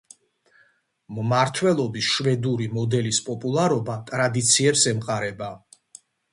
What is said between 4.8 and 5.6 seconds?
ემყარება.